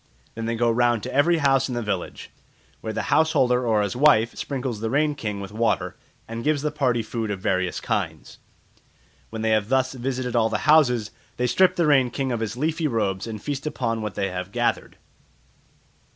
Then 0.33 0.47
they 0.47 0.55
go 0.55 0.71
round 0.71 1.03
to 1.03 1.13
every 1.13 1.37
house 1.37 1.69
in 1.69 1.75
the 1.75 1.83
village, 1.83 2.31
where 2.79 2.91
the 2.91 3.03
house 3.13 3.33
holder 3.33 3.67
or 3.67 3.83
his 3.83 3.95
wife 3.95 4.35
sprinkles 4.35 4.79
the 4.79 4.89
Rain 4.89 5.13
King 5.13 5.39
with 5.39 5.51
water, 5.51 5.95
and 6.27 6.43
gives 6.43 6.63
the 6.63 6.71
party 6.71 7.03
food 7.03 7.29
of 7.29 7.39
various 7.39 7.79
kinds. 7.79 8.39
When 9.29 9.43
they 9.43 9.51
have 9.51 9.69
thus 9.69 9.93
visited 9.93 10.35
all 10.35 10.49
the 10.49 10.57
houses, 10.65 11.11
they 11.37 11.45
strip 11.45 11.75
the 11.75 11.85
Rain 11.85 12.09
King 12.09 12.31
of 12.31 12.39
his 12.39 12.57
leafy 12.57 12.87
robes 12.87 13.27
and 13.27 13.39
feast 13.39 13.67
upon 13.67 14.01
what 14.01 14.15
they 14.15 14.31
have 14.31 14.51
gathered. 14.51 14.97